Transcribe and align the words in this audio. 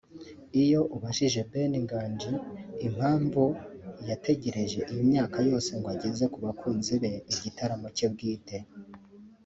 Iyo 0.63 0.81
ubajije 0.95 1.39
Ben 1.51 1.73
Nganji 1.83 2.31
impamvu 2.87 3.43
yategereje 4.09 4.79
iyi 4.91 5.03
myaka 5.11 5.37
yose 5.49 5.69
ngo 5.77 5.87
ageze 5.95 6.25
ku 6.33 6.37
bakunzi 6.45 6.93
be 7.01 7.11
igitaramo 7.33 7.87
cye 7.97 8.07
bwite 8.13 8.57